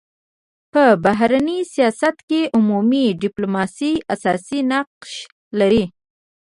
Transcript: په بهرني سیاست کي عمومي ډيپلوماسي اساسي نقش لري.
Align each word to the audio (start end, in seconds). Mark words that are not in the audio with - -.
په 0.73 0.83
بهرني 1.05 1.59
سیاست 1.73 2.15
کي 2.29 2.41
عمومي 2.57 3.05
ډيپلوماسي 3.23 3.93
اساسي 4.13 4.59
نقش 4.71 5.11
لري. 5.59 5.83